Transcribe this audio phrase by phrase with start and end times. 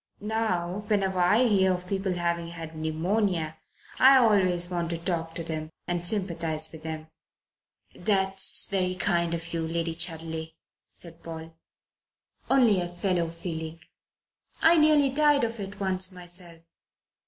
[0.19, 3.59] "Now, whenever I hear of people having had pneumonia
[3.99, 7.09] I always want to talk to them and sympathize with them."
[7.93, 10.55] "That's very kind of you, Lady Chudley,"
[10.91, 11.55] said Paul.
[12.49, 13.79] "Only a fellow feeling.
[14.63, 16.63] I nearly died of it once myself.